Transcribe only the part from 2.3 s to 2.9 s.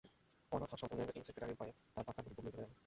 খুব মৃদু হয়ে এল।